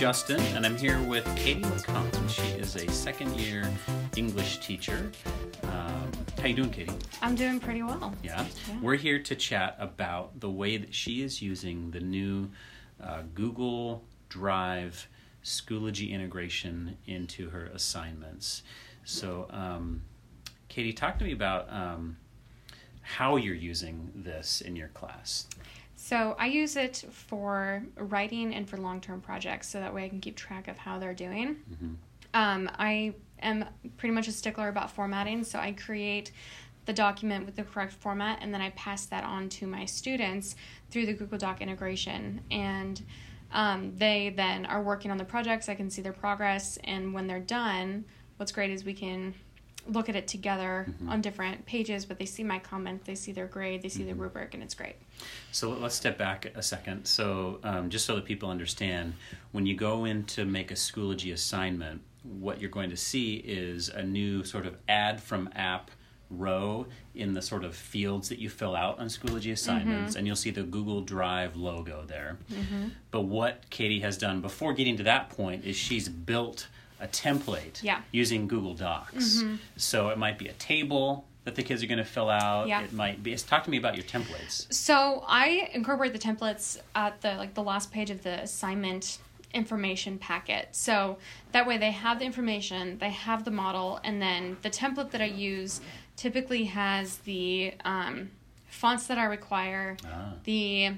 Justin, 0.00 0.40
and 0.56 0.64
I'm 0.64 0.78
here 0.78 0.98
with 1.02 1.26
Kati 1.26 1.60
McConn. 1.60 2.30
She 2.30 2.58
is 2.58 2.74
a 2.74 2.90
second 2.90 3.38
year 3.38 3.70
English 4.16 4.60
teacher. 4.60 5.12
Um, 5.64 6.10
how 6.40 6.46
you 6.46 6.54
doing, 6.54 6.70
Kati? 6.70 6.90
I'm 7.20 7.34
doing 7.34 7.60
pretty 7.60 7.82
well. 7.82 8.14
Yeah? 8.22 8.46
Yeah. 8.66 8.76
We're 8.80 8.96
here 8.96 9.18
to 9.18 9.36
chat 9.36 9.76
about 9.78 10.40
the 10.40 10.48
way 10.48 10.78
that 10.78 10.94
she 10.94 11.20
is 11.20 11.42
using 11.42 11.90
the 11.90 12.00
new 12.00 12.48
uh, 12.98 13.24
Google 13.34 14.02
Drive 14.30 15.06
Schoology 15.44 16.12
integration 16.12 16.96
into 17.06 17.50
her 17.50 17.66
assignments. 17.66 18.62
So, 19.04 19.48
um, 19.50 20.00
Kati, 20.70 20.96
talk 20.96 21.18
to 21.18 21.26
me 21.26 21.32
about 21.32 21.70
um, 21.70 22.16
how 23.02 23.36
you're 23.36 23.54
using 23.54 24.12
this 24.14 24.62
in 24.62 24.76
your 24.76 24.88
class. 24.88 25.46
So 26.02 26.34
I 26.38 26.46
use 26.46 26.76
it 26.76 27.04
for 27.10 27.84
writing 27.98 28.54
and 28.54 28.66
for 28.66 28.78
long 28.78 29.02
term 29.02 29.20
projects 29.20 29.68
so 29.68 29.80
that 29.80 29.92
way 29.92 30.06
I 30.06 30.08
can 30.08 30.18
keep 30.18 30.34
track 30.34 30.66
of 30.66 30.78
how 30.78 30.98
they're 30.98 31.12
doing. 31.12 31.56
Mhm. 31.70 31.96
Um, 32.32 32.70
I 32.78 33.14
am 33.42 33.66
pretty 33.98 34.14
much 34.14 34.26
a 34.26 34.32
stickler 34.32 34.68
about 34.68 34.90
formatting, 34.90 35.44
so 35.44 35.58
I 35.58 35.72
create 35.72 36.32
the 36.86 36.94
document 36.94 37.44
with 37.44 37.54
the 37.54 37.64
correct 37.64 37.92
format 37.92 38.38
and 38.40 38.52
then 38.52 38.62
I 38.62 38.70
pass 38.70 39.04
that 39.06 39.24
on 39.24 39.50
to 39.50 39.66
my 39.66 39.84
students 39.84 40.56
through 40.88 41.04
the 41.04 41.12
Google 41.12 41.36
Doc 41.36 41.60
integration. 41.60 42.40
And 42.50 43.02
um, 43.52 43.94
they 43.98 44.30
then 44.30 44.64
are 44.64 44.82
working 44.82 45.10
on 45.10 45.18
the 45.18 45.24
projects, 45.26 45.68
I 45.68 45.74
can 45.74 45.90
see 45.90 46.00
their 46.00 46.14
progress, 46.14 46.78
and 46.82 47.12
when 47.12 47.26
they're 47.26 47.40
done, 47.40 48.06
what's 48.38 48.52
great 48.52 48.70
is 48.70 48.86
we 48.86 48.94
can 48.94 49.34
look 49.86 50.08
at 50.08 50.16
it 50.16 50.28
together 50.28 50.86
mm-hmm. 50.88 51.08
on 51.08 51.20
different 51.20 51.66
pages, 51.66 52.04
but 52.04 52.18
they 52.18 52.24
see 52.24 52.44
my 52.44 52.58
comment, 52.58 53.04
they 53.04 53.14
see 53.14 53.32
their 53.32 53.46
grade, 53.46 53.82
they 53.82 53.88
see 53.88 54.04
the 54.04 54.12
mm-hmm. 54.12 54.22
rubric, 54.22 54.54
and 54.54 54.62
it's 54.62 54.74
great. 54.74 54.96
So 55.52 55.70
let's 55.70 55.94
step 55.94 56.18
back 56.18 56.46
a 56.54 56.62
second. 56.62 57.06
So, 57.06 57.60
um, 57.64 57.90
just 57.90 58.06
so 58.06 58.16
that 58.16 58.24
people 58.24 58.50
understand, 58.50 59.14
when 59.52 59.66
you 59.66 59.74
go 59.74 60.04
in 60.04 60.24
to 60.24 60.44
make 60.44 60.70
a 60.70 60.74
Schoology 60.74 61.32
assignment, 61.32 62.02
what 62.22 62.60
you're 62.60 62.70
going 62.70 62.90
to 62.90 62.96
see 62.96 63.36
is 63.36 63.88
a 63.88 64.02
new 64.02 64.44
sort 64.44 64.66
of 64.66 64.76
add 64.88 65.22
from 65.22 65.48
app 65.54 65.90
row 66.30 66.86
in 67.14 67.32
the 67.32 67.42
sort 67.42 67.64
of 67.64 67.74
fields 67.74 68.28
that 68.28 68.38
you 68.38 68.48
fill 68.48 68.76
out 68.76 68.98
on 68.98 69.06
Schoology 69.06 69.44
mm-hmm. 69.44 69.52
assignments, 69.52 70.14
and 70.14 70.26
you'll 70.26 70.36
see 70.36 70.50
the 70.50 70.62
Google 70.62 71.00
Drive 71.00 71.56
logo 71.56 72.04
there. 72.06 72.38
But 73.10 73.22
what 73.22 73.68
Kati 73.70 74.00
has 74.02 74.16
done 74.16 74.40
before 74.40 74.72
getting 74.72 74.96
to 74.98 75.02
that 75.04 75.30
point 75.30 75.64
is 75.64 75.76
she's 75.76 76.08
built 76.08 76.68
a 77.00 77.08
template 77.08 77.82
Yeah. 77.82 78.00
using 78.12 78.46
Google 78.48 78.74
Docs. 78.74 79.42
So 79.76 80.08
it 80.10 80.18
might 80.18 80.38
be 80.38 80.48
a 80.48 80.52
table 80.54 81.24
that 81.44 81.54
the 81.56 81.62
kids 81.62 81.82
are 81.82 81.86
going 81.86 81.98
to 81.98 82.04
fill 82.04 82.28
out. 82.28 82.68
Yeah. 82.68 82.82
It 82.82 82.92
might 82.92 83.22
be. 83.22 83.34
Talk 83.36 83.64
to 83.64 83.70
me 83.70 83.78
about 83.78 83.96
your 83.96 84.04
templates. 84.04 84.72
So 84.72 85.24
I 85.26 85.68
incorporate 85.72 86.12
the 86.12 86.18
templates 86.18 86.78
at 86.94 87.20
the 87.22 87.34
like 87.36 87.54
the 87.54 87.62
last 87.62 87.90
page 87.90 88.10
of 88.10 88.22
the 88.22 88.42
assignment 88.42 89.18
information 89.52 90.16
packet. 90.18 90.68
So 90.72 91.18
that 91.52 91.66
way 91.66 91.76
they 91.78 91.90
have 91.90 92.18
the 92.20 92.24
information, 92.24 92.98
they 92.98 93.10
have 93.10 93.44
the 93.44 93.50
model, 93.50 93.98
and 94.04 94.22
then 94.22 94.58
the 94.62 94.70
template 94.70 95.10
that 95.10 95.20
I 95.20 95.24
use 95.24 95.80
typically 96.16 96.64
has 96.64 97.18
the 97.18 97.74
um, 97.84 98.30
fonts 98.68 99.06
that 99.08 99.18
I 99.18 99.24
require, 99.24 99.96
Ah. 100.06 100.34
the 100.44 100.92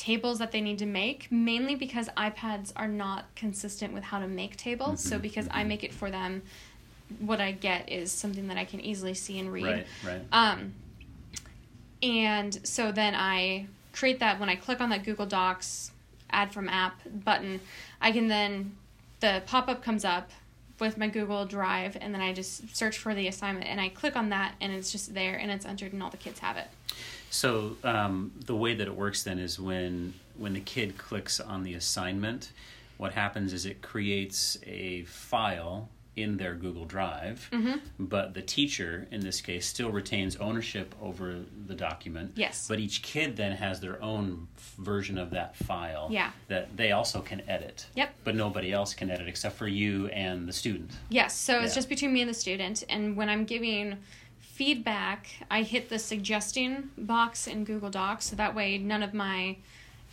tables 0.00 0.38
that 0.38 0.50
they 0.50 0.62
need 0.62 0.78
to 0.78 0.86
make, 0.86 1.30
mainly 1.30 1.74
because 1.74 2.08
iPads 2.16 2.72
are 2.74 2.88
not 2.88 3.26
consistent 3.36 3.92
with 3.92 4.02
how 4.02 4.18
to 4.18 4.26
make 4.26 4.56
tables. 4.56 5.04
So 5.04 5.18
because 5.18 5.46
I 5.50 5.62
make 5.62 5.84
it 5.84 5.92
for 5.92 6.10
them, 6.10 6.40
what 7.18 7.38
I 7.38 7.52
get 7.52 7.90
is 7.90 8.10
something 8.10 8.48
that 8.48 8.56
I 8.56 8.64
can 8.64 8.80
easily 8.80 9.12
see 9.12 9.38
and 9.38 9.52
read. 9.52 9.66
Right, 9.66 9.86
right. 10.06 10.22
Um, 10.32 10.72
and 12.02 12.66
so 12.66 12.92
then 12.92 13.14
I 13.14 13.66
create 13.92 14.20
that 14.20 14.40
when 14.40 14.48
I 14.48 14.56
click 14.56 14.80
on 14.80 14.88
that 14.88 15.04
Google 15.04 15.26
Docs 15.26 15.90
add 16.30 16.50
from 16.50 16.70
app 16.70 16.98
button, 17.22 17.60
I 18.00 18.10
can 18.10 18.28
then 18.28 18.76
the 19.20 19.42
pop 19.44 19.68
up 19.68 19.82
comes 19.82 20.06
up 20.06 20.30
with 20.78 20.96
my 20.96 21.08
Google 21.08 21.44
Drive, 21.44 21.98
and 22.00 22.14
then 22.14 22.22
I 22.22 22.32
just 22.32 22.74
search 22.74 22.96
for 22.96 23.14
the 23.14 23.28
assignment 23.28 23.66
and 23.66 23.78
I 23.78 23.90
click 23.90 24.16
on 24.16 24.30
that, 24.30 24.54
and 24.62 24.72
it's 24.72 24.90
just 24.90 25.12
there 25.12 25.36
and 25.36 25.50
it's 25.50 25.66
entered, 25.66 25.92
and 25.92 26.02
all 26.02 26.08
the 26.08 26.16
kids 26.16 26.38
have 26.38 26.56
it. 26.56 26.68
So 27.30 27.76
um, 27.84 28.32
the 28.44 28.56
way 28.56 28.74
that 28.74 28.86
it 28.86 28.94
works 28.94 29.22
then 29.22 29.38
is 29.38 29.58
when 29.60 30.14
when 30.36 30.52
the 30.54 30.60
kid 30.60 30.96
clicks 30.98 31.38
on 31.38 31.62
the 31.62 31.74
assignment, 31.74 32.52
what 32.96 33.12
happens 33.12 33.52
is 33.52 33.66
it 33.66 33.82
creates 33.82 34.58
a 34.66 35.02
file 35.04 35.88
in 36.16 36.36
their 36.38 36.54
Google 36.54 36.84
Drive, 36.86 37.48
Mm-hmm. 37.52 37.78
but 37.98 38.34
the 38.34 38.42
teacher 38.42 39.06
in 39.10 39.20
this 39.20 39.40
case 39.40 39.64
still 39.66 39.90
retains 39.90 40.36
ownership 40.36 40.94
over 41.00 41.36
the 41.66 41.74
document. 41.74 42.32
Yes. 42.34 42.66
But 42.68 42.80
each 42.80 43.02
kid 43.02 43.36
then 43.36 43.52
has 43.52 43.80
their 43.80 44.02
own 44.02 44.48
version 44.78 45.18
of 45.18 45.30
that 45.30 45.56
file. 45.56 46.08
Yeah. 46.10 46.32
That 46.48 46.76
they 46.76 46.90
also 46.92 47.20
can 47.20 47.42
edit. 47.48 47.86
Yep. 47.94 48.14
But 48.24 48.34
nobody 48.34 48.72
else 48.72 48.92
can 48.92 49.08
edit 49.10 49.28
except 49.28 49.56
for 49.56 49.68
you 49.68 50.08
and 50.08 50.48
the 50.48 50.52
student. 50.52 50.90
Yes, 51.10 51.34
so 51.36 51.60
it's 51.60 51.74
just 51.74 51.88
between 51.88 52.12
me 52.12 52.22
and 52.22 52.28
the 52.28 52.34
student. 52.34 52.82
And 52.88 53.16
when 53.16 53.28
I'm 53.28 53.44
giving 53.44 53.96
feedback, 54.60 55.26
I 55.50 55.62
hit 55.62 55.88
the 55.88 55.98
suggesting 55.98 56.90
box 56.98 57.46
in 57.46 57.64
Google 57.64 57.88
Docs. 57.88 58.26
So 58.26 58.36
that 58.36 58.54
way, 58.54 58.76
none 58.76 59.02
of 59.02 59.14
my 59.14 59.56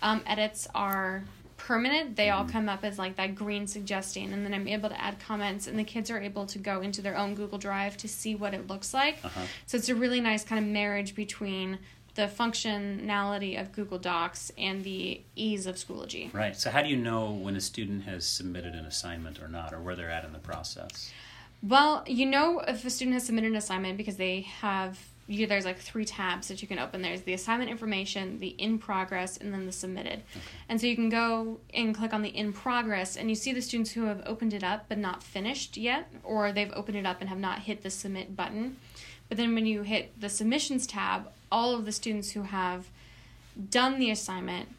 um, 0.02 0.22
edits 0.26 0.70
are 0.74 1.26
permanent. 1.58 2.16
They 2.16 2.30
all 2.30 2.46
come 2.46 2.70
up 2.70 2.86
as 2.86 2.98
like 2.98 3.18
that 3.18 3.36
green 3.36 3.68
suggesting. 3.68 4.32
And 4.32 4.46
then 4.46 4.54
I'm 4.54 4.70
able 4.70 4.88
to 4.88 5.02
add 5.02 5.20
comments, 5.20 5.68
and 5.68 5.78
the 5.78 5.84
kids 5.84 6.10
are 6.10 6.22
able 6.22 6.46
to 6.46 6.60
go 6.60 6.80
into 6.80 7.02
their 7.02 7.18
own 7.18 7.36
Google 7.36 7.58
Drive 7.58 7.98
to 7.98 8.08
see 8.08 8.36
what 8.36 8.54
it 8.54 8.68
looks 8.68 8.94
like. 8.94 9.18
Uh-huh. 9.22 9.42
So 9.66 9.76
it's 9.76 9.90
a 9.90 9.96
really 9.96 10.22
nice 10.22 10.46
kind 10.46 10.64
of 10.64 10.72
marriage 10.72 11.14
between 11.14 11.80
the 12.16 12.30
functionality 12.30 13.60
of 13.60 13.74
Google 13.74 14.00
Docs 14.00 14.54
and 14.58 14.82
the 14.86 15.20
ease 15.36 15.68
of 15.68 15.76
Schoology. 15.76 16.34
Right. 16.34 16.56
So 16.56 16.72
how 16.72 16.82
do 16.82 16.88
you 16.88 16.96
know 16.96 17.32
when 17.32 17.58
a 17.58 17.62
student 17.62 18.04
has 18.06 18.26
submitted 18.26 18.76
an 18.76 18.86
assignment 18.86 19.42
or 19.42 19.50
not, 19.50 19.74
or 19.74 19.82
where 19.82 19.98
they're 19.98 20.10
at 20.10 20.24
in 20.24 20.32
the 20.32 20.40
process? 20.40 21.12
Well, 21.64 22.04
you 22.06 22.26
know 22.26 22.60
if 22.60 22.86
a 22.86 22.90
student 22.90 23.16
has 23.16 23.26
submitted 23.26 23.52
an 23.52 23.58
assignment 23.58 23.98
because 23.98 24.18
they 24.18 24.42
have 24.42 25.00
you, 25.28 25.46
there's 25.46 25.66
like 25.66 25.78
three 25.78 26.06
tabs 26.06 26.48
that 26.48 26.62
you 26.62 26.68
can 26.68 26.80
open. 26.80 27.02
There's 27.02 27.24
the 27.24 27.34
assignment 27.34 27.70
information, 27.70 28.40
the 28.40 28.56
in 28.58 28.80
progress, 28.80 29.36
and 29.38 29.54
then 29.54 29.66
the 29.66 29.74
submitted. 29.74 30.24
And 30.70 30.80
so 30.80 30.88
you 30.88 30.96
can 30.96 31.10
go 31.10 31.60
and 31.74 31.94
click 31.94 32.14
on 32.14 32.22
the 32.22 32.30
in 32.30 32.54
progress, 32.54 33.18
and 33.18 33.30
you 33.30 33.36
see 33.36 33.52
the 33.52 33.62
students 33.62 33.92
who 33.92 34.06
have 34.06 34.24
opened 34.26 34.54
it 34.54 34.64
up 34.64 34.86
but 34.88 34.98
not 34.98 35.22
finished 35.22 35.76
yet, 35.76 36.10
or 36.24 36.52
they've 36.52 36.72
opened 36.74 36.98
it 36.98 37.06
up 37.06 37.20
and 37.20 37.30
have 37.30 37.40
not 37.40 37.60
hit 37.60 37.84
the 37.84 37.90
submit 37.90 38.38
button. 38.38 38.78
But 39.28 39.38
then 39.38 39.54
when 39.54 39.66
you 39.66 39.82
hit 39.82 40.20
the 40.20 40.30
submissions 40.30 40.88
tab, 40.88 41.28
all 41.52 41.76
of 41.76 41.86
the 41.86 41.92
students 41.92 42.32
who 42.32 42.44
have 42.44 42.88
done 43.70 44.00
the 44.00 44.12
assignment, 44.12 44.70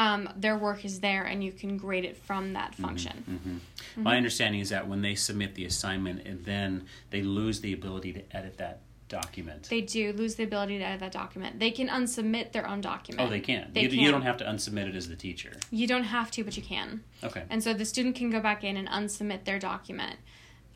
um, 0.00 0.30
their 0.34 0.56
work 0.56 0.84
is 0.86 1.00
there, 1.00 1.24
and 1.24 1.44
you 1.44 1.52
can 1.52 1.76
grade 1.76 2.06
it 2.06 2.16
from 2.16 2.54
that 2.54 2.74
function. 2.74 3.60
hmm 3.96 4.02
My 4.02 4.16
understanding 4.16 4.60
is 4.60 4.70
that 4.70 4.88
when 4.88 5.02
they 5.02 5.14
submit 5.14 5.54
the 5.54 5.66
assignment, 5.66 6.26
and 6.26 6.42
then 6.44 6.86
they 7.10 7.22
lose 7.22 7.60
the 7.60 7.74
ability 7.74 8.14
to 8.14 8.22
edit 8.34 8.56
that 8.56 8.80
document. 9.08 9.68
They 9.68 9.82
do 9.82 10.12
lose 10.14 10.36
the 10.36 10.44
ability 10.44 10.78
to 10.78 10.84
edit 10.84 11.00
that 11.00 11.12
document. 11.12 11.58
They 11.58 11.70
can 11.70 11.88
unsubmit 11.88 12.52
their 12.52 12.66
own 12.66 12.80
document. 12.80 13.26
oh, 13.26 13.30
they 13.30 13.40
can. 13.40 13.70
They 13.74 13.82
you, 13.82 13.88
can. 13.90 13.98
you 13.98 14.10
don't 14.10 14.22
have 14.22 14.38
to 14.38 14.44
unsubmit 14.44 14.88
it 14.88 14.94
as 14.94 15.08
the 15.08 15.16
teacher. 15.16 15.52
You 15.70 15.86
don't 15.86 16.04
have 16.04 16.30
to, 16.30 16.44
but 16.44 16.56
you 16.56 16.62
can. 16.62 17.02
Okay. 17.22 17.42
And 17.50 17.62
so 17.62 17.74
the 17.74 17.84
student 17.84 18.14
can 18.14 18.30
go 18.30 18.40
back 18.40 18.64
in 18.64 18.78
and 18.78 18.88
unsubmit 18.88 19.44
their 19.44 19.58
document 19.58 20.16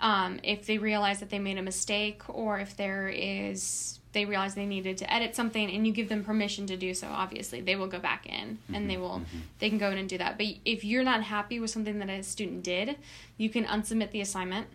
um, 0.00 0.38
if 0.42 0.66
they 0.66 0.76
realize 0.76 1.20
that 1.20 1.30
they 1.30 1.38
made 1.38 1.56
a 1.56 1.62
mistake 1.62 2.22
or 2.28 2.58
if 2.58 2.76
there 2.76 3.08
is 3.08 4.00
they 4.14 4.24
realize 4.24 4.54
they 4.54 4.64
needed 4.64 4.96
to 4.96 5.12
edit 5.12 5.36
something 5.36 5.70
and 5.70 5.86
you 5.86 5.92
give 5.92 6.08
them 6.08 6.24
permission 6.24 6.66
to 6.66 6.76
do 6.76 6.94
so 6.94 7.06
obviously 7.08 7.60
they 7.60 7.76
will 7.76 7.86
go 7.86 7.98
back 7.98 8.24
in 8.26 8.58
and 8.72 8.88
they 8.88 8.96
will 8.96 9.20
they 9.58 9.68
can 9.68 9.76
go 9.78 9.90
in 9.90 9.98
and 9.98 10.08
do 10.08 10.16
that 10.16 10.38
but 10.38 10.46
if 10.64 10.82
you're 10.84 11.04
not 11.04 11.22
happy 11.22 11.60
with 11.60 11.70
something 11.70 11.98
that 11.98 12.08
a 12.08 12.22
student 12.22 12.62
did 12.62 12.96
you 13.36 13.50
can 13.50 13.64
unsubmit 13.66 14.10
the 14.12 14.20
assignment 14.22 14.66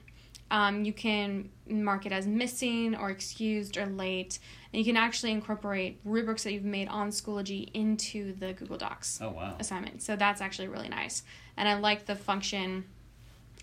um, 0.52 0.84
you 0.84 0.94
can 0.94 1.50
mark 1.70 2.06
it 2.08 2.12
as 2.12 2.26
missing 2.26 2.96
or 2.96 3.10
excused 3.12 3.78
or 3.78 3.86
late 3.86 4.40
and 4.74 4.80
you 4.80 4.86
can 4.86 4.98
actually 4.98 5.32
incorporate 5.32 6.00
rubrics 6.04 6.44
that 6.44 6.54
you've 6.54 6.64
made 6.64 6.88
on 6.88 7.10
schoology 7.10 7.70
into 7.74 8.34
the 8.34 8.54
google 8.54 8.78
docs 8.78 9.20
Oh 9.22 9.30
wow. 9.30 9.56
assignment. 9.60 10.02
So 10.02 10.16
that's 10.16 10.42
actually 10.42 10.68
really 10.68 10.90
nice. 10.90 11.22
And 11.56 11.68
I 11.70 11.76
like 11.78 12.06
the 12.08 12.16
function 12.16 12.86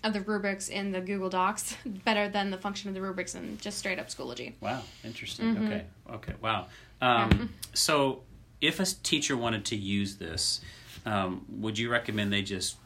of 0.03 0.13
the 0.13 0.21
rubrics 0.21 0.69
in 0.69 0.91
the 0.91 1.01
Google 1.01 1.29
Docs 1.29 1.75
better 2.05 2.29
than 2.29 2.51
the 2.51 2.57
function 2.57 2.89
of 2.89 2.95
the 2.95 3.01
rubrics 3.01 3.35
in 3.35 3.57
just 3.57 3.77
straight 3.77 3.99
up 3.99 4.07
Schoology. 4.07 4.53
Wow. 4.61 4.81
Interesting. 5.03 5.55
Mm-hmm. 5.55 5.65
Okay. 5.65 5.83
Okay. 6.11 6.33
Wow. 6.41 6.67
Um, 7.01 7.49
so, 7.73 8.21
if 8.61 8.79
a 8.79 8.85
teacher 8.85 9.37
wanted 9.37 9.65
to 9.65 9.75
use 9.75 10.15
this, 10.17 10.61
um, 11.05 11.45
would 11.49 11.77
you 11.77 11.91
recommend 11.91 12.33
they 12.33 12.41
just 12.41 12.77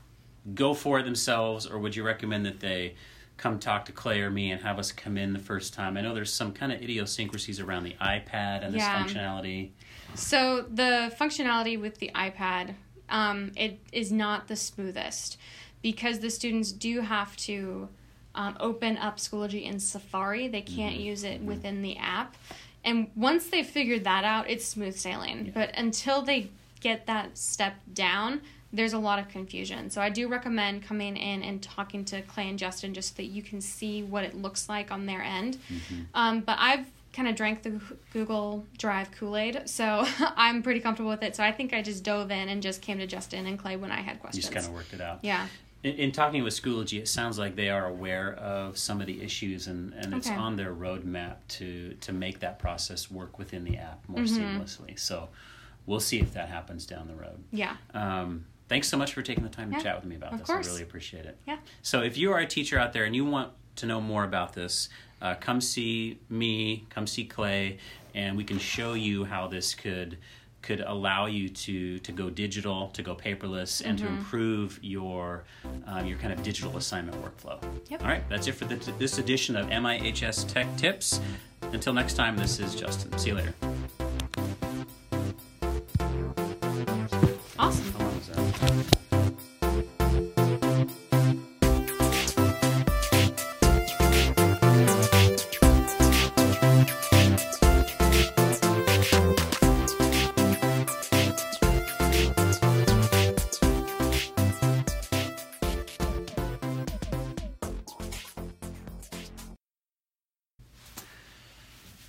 go 0.53 0.73
for 0.73 0.99
it 0.99 1.03
themselves, 1.03 1.65
or 1.65 1.79
would 1.79 1.95
you 1.95 2.03
recommend 2.03 2.45
that 2.45 2.59
they 2.59 2.95
come 3.37 3.57
talk 3.57 3.85
to 3.85 3.91
Clay 3.91 4.21
or 4.21 4.29
me 4.29 4.51
and 4.51 4.61
have 4.61 4.77
us 4.79 4.91
come 4.91 5.17
in 5.17 5.33
the 5.33 5.39
first 5.39 5.73
time? 5.73 5.97
I 5.97 6.01
know 6.01 6.13
there's 6.13 6.33
some 6.33 6.51
kind 6.51 6.71
of 6.71 6.81
idiosyncrasies 6.81 7.59
around 7.59 7.83
the 7.83 7.95
iPad 8.01 8.63
and 8.63 8.73
this 8.73 8.81
Yeah. 8.81 9.03
functionality. 9.03 9.69
So 10.13 10.65
the 10.69 11.13
functionality 11.19 11.79
with 11.79 11.99
the 11.99 12.11
iPad, 12.13 12.75
um, 13.09 13.51
it 13.55 13.79
is 13.91 14.11
not 14.11 14.47
the 14.47 14.55
smoothest 14.55 15.37
because 15.81 16.19
the 16.19 16.29
students 16.29 16.71
do 16.71 17.01
have 17.01 17.35
to 17.37 17.89
um, 18.35 18.55
open 18.59 18.97
up 18.97 19.17
Schoology 19.17 19.63
in 19.63 19.79
Safari. 19.79 20.47
They 20.47 20.61
can't 20.61 20.95
use 20.95 21.23
it 21.23 21.41
within 21.41 21.81
the 21.81 21.97
app. 21.97 22.35
And 22.83 23.11
once 23.15 23.47
they've 23.47 23.65
figured 23.65 24.03
that 24.05 24.23
out, 24.23 24.49
it's 24.49 24.65
smooth 24.65 24.95
sailing. 24.95 25.51
But 25.53 25.71
until 25.77 26.21
they 26.21 26.49
get 26.79 27.05
that 27.07 27.37
step 27.37 27.75
down, 27.93 28.41
there's 28.73 28.93
a 28.93 28.99
lot 28.99 29.19
of 29.19 29.27
confusion. 29.27 29.89
So 29.89 30.01
I 30.01 30.09
do 30.09 30.27
recommend 30.27 30.83
coming 30.83 31.17
in 31.17 31.43
and 31.43 31.61
talking 31.61 32.05
to 32.05 32.21
Clay 32.21 32.49
and 32.49 32.57
Justin 32.57 32.93
just 32.93 33.09
so 33.09 33.13
that 33.17 33.25
you 33.25 33.41
can 33.41 33.61
see 33.61 34.01
what 34.01 34.23
it 34.23 34.35
looks 34.35 34.69
like 34.69 34.91
on 34.91 35.05
their 35.05 35.21
end. 35.21 35.57
Mm-hmm. 35.69 36.01
Um, 36.13 36.39
but 36.41 36.57
I've 36.59 36.85
kind 37.13 37.27
of 37.27 37.35
drank 37.35 37.63
the 37.63 37.81
Google 38.13 38.65
Drive 38.77 39.11
Kool 39.11 39.35
Aid, 39.35 39.63
so 39.65 40.05
I'm 40.19 40.63
pretty 40.63 40.79
comfortable 40.79 41.11
with 41.11 41.23
it. 41.23 41.35
So 41.35 41.43
I 41.43 41.51
think 41.51 41.73
I 41.73 41.81
just 41.81 42.03
dove 42.03 42.31
in 42.31 42.47
and 42.47 42.63
just 42.63 42.81
came 42.81 42.97
to 42.99 43.07
Justin 43.07 43.45
and 43.45 43.59
Clay 43.59 43.75
when 43.75 43.91
I 43.91 43.99
had 44.01 44.21
questions. 44.21 44.45
You 44.45 44.51
just 44.51 44.53
kind 44.53 44.65
of 44.65 44.73
worked 44.73 44.93
it 44.93 45.01
out. 45.01 45.19
yeah. 45.21 45.47
In, 45.83 45.93
in 45.95 46.11
talking 46.11 46.43
with 46.43 46.53
Schoology, 46.53 46.99
it 46.99 47.07
sounds 47.07 47.39
like 47.39 47.55
they 47.55 47.69
are 47.69 47.87
aware 47.87 48.33
of 48.35 48.77
some 48.77 49.01
of 49.01 49.07
the 49.07 49.21
issues, 49.21 49.67
and, 49.67 49.93
and 49.93 50.13
it's 50.13 50.27
Okay. 50.27 50.35
on 50.35 50.55
their 50.55 50.73
roadmap 50.73 51.37
to 51.59 51.95
to 52.01 52.13
make 52.13 52.39
that 52.41 52.59
process 52.59 53.09
work 53.09 53.37
within 53.39 53.63
the 53.63 53.77
app 53.77 54.07
more 54.07 54.21
Mm-hmm. 54.21 54.61
seamlessly. 54.61 54.99
So 54.99 55.29
we'll 55.85 55.99
see 55.99 56.19
if 56.19 56.33
that 56.33 56.49
happens 56.49 56.85
down 56.85 57.07
the 57.07 57.15
road. 57.15 57.43
Yeah. 57.51 57.75
Um, 57.93 58.45
thanks 58.69 58.87
so 58.87 58.97
much 58.97 59.13
for 59.13 59.21
taking 59.21 59.43
the 59.43 59.49
time 59.49 59.73
to 59.73 59.81
chat 59.81 59.95
with 59.95 60.05
me 60.05 60.15
about 60.15 60.33
of 60.33 60.39
this. 60.39 60.47
course. 60.47 60.67
I 60.67 60.69
really 60.71 60.83
appreciate 60.83 61.25
it. 61.25 61.37
Yeah. 61.47 61.57
So 61.81 62.01
if 62.01 62.17
you 62.17 62.31
are 62.31 62.39
a 62.39 62.45
teacher 62.45 62.77
out 62.77 62.93
there 62.93 63.05
and 63.05 63.15
you 63.15 63.25
want 63.25 63.51
to 63.77 63.85
know 63.85 63.99
more 64.01 64.23
about 64.23 64.53
this, 64.53 64.89
uh, 65.21 65.35
come 65.35 65.59
see 65.61 66.19
me, 66.29 66.85
come 66.89 67.07
see 67.07 67.25
Clay, 67.25 67.77
and 68.13 68.37
we 68.37 68.43
can 68.43 68.59
show 68.59 68.93
you 68.93 69.23
how 69.25 69.47
this 69.47 69.73
could 69.73 70.17
could 70.61 70.81
allow 70.81 71.25
you 71.25 71.49
to 71.49 71.99
to 71.99 72.11
go 72.11 72.29
digital, 72.29 72.89
to 72.89 73.01
go 73.01 73.15
paperless, 73.15 73.81
and 73.85 73.97
to 73.97 74.05
Mm-hmm. 74.05 74.17
improve 74.17 74.79
your 74.81 75.43
um, 75.87 76.05
your 76.05 76.17
kind 76.17 76.31
of 76.33 76.43
digital 76.43 76.77
assignment 76.77 77.17
workflow. 77.23 77.59
Yep. 77.89 78.01
All 78.03 78.07
right, 78.09 78.23
that's 78.29 78.47
it 78.47 78.53
for 78.55 78.65
the, 78.65 78.75
this 78.99 79.17
edition 79.17 79.55
of 79.55 79.67
MIHS 79.67 80.51
Tech 80.51 80.67
Tips. 80.77 81.19
Until 81.73 81.93
next 81.93 82.13
time, 82.15 82.35
this 82.37 82.59
is 82.59 82.75
Justin. 82.75 83.17
See 83.17 83.29
you 83.29 83.35
later. 83.35 83.53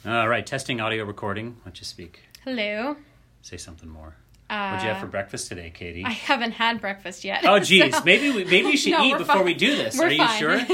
All 0.04 0.28
right, 0.28 0.44
testing 0.44 0.80
audio 0.80 1.04
recording. 1.04 1.50
Why 1.50 1.60
don't 1.66 1.78
you 1.78 1.84
speak? 1.84 2.20
Hello. 2.44 2.96
Say 3.42 3.56
something 3.56 3.88
more. 3.88 4.16
Uh, 4.50 4.70
What'd 4.70 4.82
you 4.82 4.88
have 4.90 5.00
for 5.00 5.06
breakfast 5.06 5.48
today, 5.48 5.72
Kati? 5.74 6.04
I 6.04 6.10
haven't 6.10 6.52
had 6.52 6.80
breakfast 6.80 7.24
yet. 7.24 7.44
Oh, 7.46 7.58
geez. 7.60 7.96
so- 7.96 8.02
Maybe 8.04 8.30
we, 8.30 8.44
maybe 8.44 8.68
you 8.70 8.76
should 8.76 8.92
No, 8.92 9.04
eat 9.04 9.16
before 9.16 9.36
fine. 9.36 9.44
we 9.44 9.54
do 9.54 9.76
this. 9.76 9.96
We're 9.96 10.06
Are 10.06 10.10
you 10.10 10.18
fine. 10.26 10.38
sure? 10.38 10.60